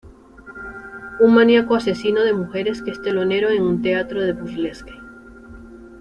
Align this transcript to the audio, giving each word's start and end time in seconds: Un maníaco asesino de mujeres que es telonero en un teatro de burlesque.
Un 1.19 1.35
maníaco 1.35 1.75
asesino 1.75 2.23
de 2.23 2.33
mujeres 2.33 2.81
que 2.81 2.89
es 2.89 2.99
telonero 3.03 3.49
en 3.51 3.61
un 3.61 3.83
teatro 3.83 4.19
de 4.23 4.33
burlesque. 4.33 4.95